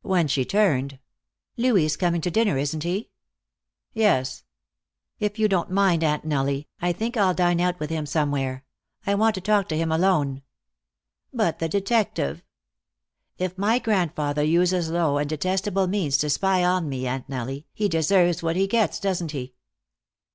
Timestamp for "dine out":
7.34-7.78